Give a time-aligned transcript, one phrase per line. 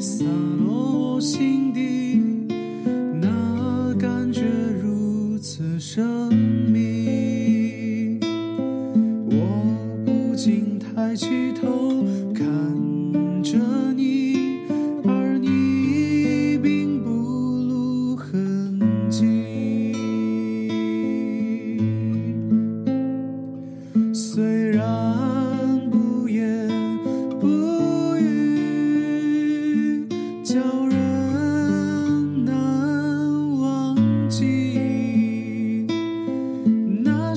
[0.00, 2.18] 洒落我心底
[3.20, 4.40] 那感觉
[4.82, 6.02] 如此神
[6.32, 8.18] 秘。
[9.30, 9.76] 我
[10.06, 11.69] 不禁抬起头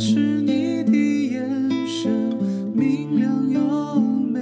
[0.06, 0.92] 是你的
[1.32, 1.48] 眼
[1.88, 2.12] 神，
[2.76, 4.42] 明亮又美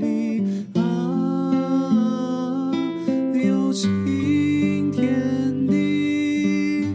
[0.00, 2.72] 丽啊。
[3.34, 6.86] 友情天地，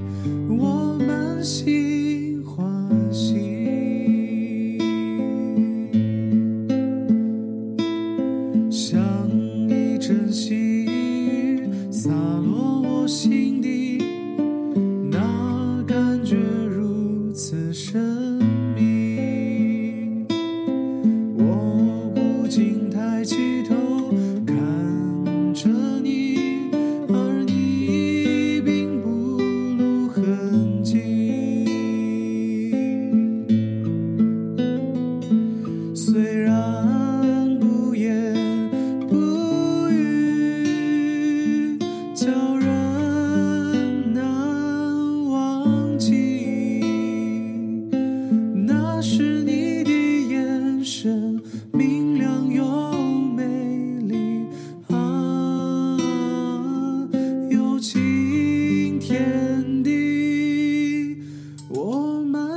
[0.49, 2.65] 我满心欢
[3.13, 3.35] 喜。
[8.71, 8.99] 像
[9.69, 13.90] 一阵细雨，洒落我心底。
[23.21, 23.80] 抬起头。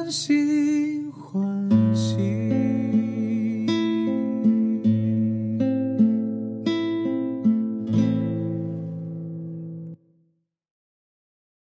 [0.05, 0.64] 珍惜。